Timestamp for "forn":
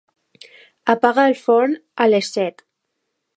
1.41-1.77